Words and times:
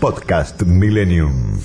Podcast 0.00 0.62
Millennium. 0.62 1.60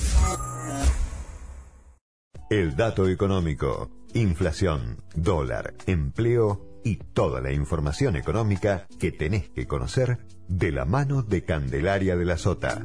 El 2.50 2.76
dato 2.76 3.08
económico, 3.08 3.90
inflación, 4.12 4.98
dólar, 5.14 5.72
empleo 5.86 6.80
y 6.84 6.96
toda 6.96 7.40
la 7.40 7.52
información 7.52 8.14
económica 8.14 8.86
que 8.98 9.10
tenés 9.10 9.48
que 9.48 9.66
conocer 9.66 10.18
de 10.48 10.70
la 10.70 10.84
mano 10.84 11.22
de 11.22 11.44
Candelaria 11.44 12.14
de 12.14 12.24
la 12.26 12.36
Sota. 12.36 12.84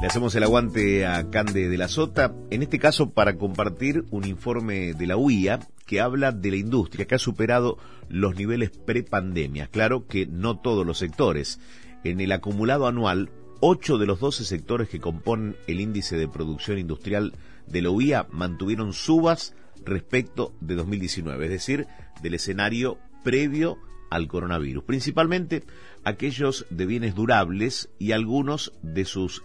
Le 0.00 0.06
hacemos 0.06 0.36
el 0.36 0.44
aguante 0.44 1.04
a 1.04 1.28
Cande 1.30 1.68
de 1.68 1.76
la 1.76 1.88
Sota, 1.88 2.32
en 2.50 2.62
este 2.62 2.78
caso 2.78 3.10
para 3.10 3.36
compartir 3.36 4.04
un 4.12 4.24
informe 4.24 4.94
de 4.94 5.06
la 5.08 5.16
UIA 5.16 5.58
que 5.84 6.00
habla 6.00 6.30
de 6.30 6.52
la 6.52 6.56
industria 6.58 7.06
que 7.06 7.16
ha 7.16 7.18
superado 7.18 7.76
los 8.08 8.36
niveles 8.36 8.70
prepandemia. 8.70 9.66
Claro 9.66 10.06
que 10.06 10.26
no 10.26 10.60
todos 10.60 10.86
los 10.86 10.98
sectores. 10.98 11.58
En 12.04 12.20
el 12.20 12.30
acumulado 12.30 12.86
anual, 12.86 13.30
8 13.60 13.98
de 13.98 14.06
los 14.06 14.20
12 14.20 14.44
sectores 14.44 14.88
que 14.88 15.00
componen 15.00 15.56
el 15.66 15.80
índice 15.80 16.16
de 16.16 16.28
producción 16.28 16.78
industrial 16.78 17.32
de 17.66 17.82
la 17.82 17.90
UIA 17.90 18.28
mantuvieron 18.30 18.92
subas 18.92 19.54
respecto 19.84 20.52
de 20.60 20.76
2019, 20.76 21.46
es 21.46 21.50
decir, 21.50 21.86
del 22.22 22.34
escenario 22.34 22.98
previo 23.24 23.78
al 24.10 24.28
coronavirus, 24.28 24.84
principalmente 24.84 25.64
aquellos 26.04 26.66
de 26.70 26.86
bienes 26.86 27.14
durables 27.14 27.90
y 27.98 28.12
algunos 28.12 28.72
de 28.82 29.04
sus 29.04 29.42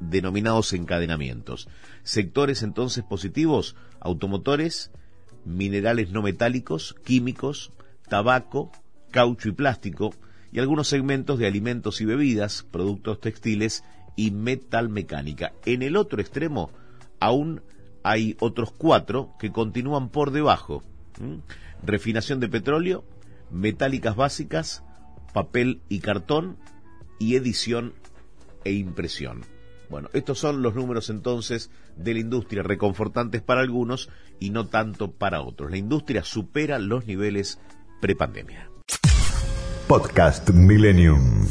denominados 0.00 0.72
encadenamientos. 0.72 1.68
Sectores 2.02 2.62
entonces 2.62 3.04
positivos, 3.04 3.76
automotores, 4.00 4.90
minerales 5.44 6.10
no 6.10 6.22
metálicos, 6.22 6.96
químicos, 7.04 7.72
tabaco, 8.08 8.72
caucho 9.10 9.50
y 9.50 9.52
plástico, 9.52 10.14
y 10.52 10.58
algunos 10.58 10.88
segmentos 10.88 11.38
de 11.38 11.46
alimentos 11.46 12.00
y 12.00 12.04
bebidas, 12.04 12.66
productos 12.70 13.20
textiles 13.20 13.84
y 14.16 14.30
metalmecánica. 14.30 15.52
En 15.64 15.82
el 15.82 15.96
otro 15.96 16.20
extremo, 16.20 16.70
aún 17.20 17.62
hay 18.02 18.36
otros 18.40 18.72
cuatro 18.72 19.34
que 19.38 19.52
continúan 19.52 20.08
por 20.08 20.30
debajo. 20.30 20.82
Refinación 21.82 22.40
de 22.40 22.48
petróleo, 22.48 23.04
metálicas 23.50 24.16
básicas, 24.16 24.82
papel 25.32 25.80
y 25.88 26.00
cartón 26.00 26.56
y 27.18 27.36
edición 27.36 27.94
e 28.64 28.72
impresión. 28.72 29.42
Bueno, 29.88 30.08
estos 30.12 30.38
son 30.38 30.62
los 30.62 30.74
números 30.74 31.10
entonces 31.10 31.70
de 31.96 32.14
la 32.14 32.20
industria, 32.20 32.62
reconfortantes 32.62 33.42
para 33.42 33.60
algunos 33.60 34.08
y 34.38 34.50
no 34.50 34.68
tanto 34.68 35.10
para 35.10 35.42
otros. 35.42 35.70
La 35.70 35.78
industria 35.78 36.22
supera 36.22 36.78
los 36.78 37.06
niveles 37.06 37.58
prepandemia. 38.00 38.70
Podcast 39.90 40.54
Millennium. 40.54 41.50